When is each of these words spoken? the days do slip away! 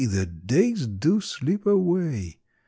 the 0.03 0.25
days 0.25 0.87
do 0.87 1.21
slip 1.21 1.63
away! 1.67 2.39